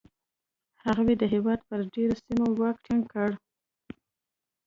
[0.83, 3.29] هغوی د هېواد پر ډېری سیمو واک ټینګ کړ